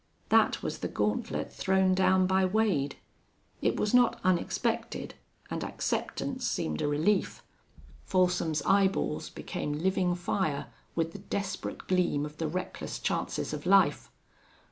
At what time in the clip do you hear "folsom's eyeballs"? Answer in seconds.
8.05-9.29